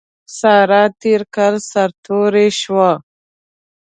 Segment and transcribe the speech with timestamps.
[0.37, 2.89] سارا تېر کال سر توره شوه.